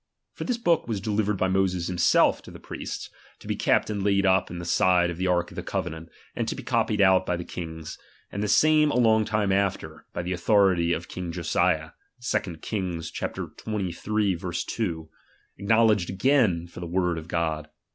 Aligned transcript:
For 0.33 0.45
this 0.45 0.57
book 0.57 0.87
was 0.87 0.99
delivered 0.99 1.37
by 1.37 1.47
Moses 1.47 1.85
himself 1.85 2.41
to 2.41 2.49
the 2.49 2.59
priests, 2.59 3.11
to 3.37 3.45
be 3.47 3.55
kept 3.55 3.87
and 3.91 4.01
laid 4.01 4.25
up 4.25 4.49
in 4.49 4.57
the 4.57 4.65
side 4.65 5.11
of 5.11 5.17
the 5.17 5.27
ark 5.27 5.51
of 5.51 5.55
the 5.55 5.61
covenant, 5.61 6.09
and 6.35 6.47
to 6.47 6.55
be 6.55 6.63
copied 6.63 7.01
out 7.01 7.23
by 7.23 7.37
the 7.37 7.43
kings; 7.43 7.99
and 8.31 8.41
the 8.41 8.47
same 8.47 8.89
a 8.89 8.95
long 8.97 9.25
time 9.25 9.51
after, 9.51 10.07
by 10.11 10.23
the 10.23 10.33
authority 10.33 10.91
of 10.91 11.07
king 11.07 11.31
Josiah 11.31 11.91
(2 12.19 12.57
Kings 12.63 13.11
sxiii. 13.11 14.65
2), 14.75 15.09
acknow 15.61 15.87
ledged 15.87 16.09
again 16.09 16.65
for 16.65 16.79
the 16.79 16.87
uiord 16.87 17.19
of 17.19 17.27
God. 17.27 17.69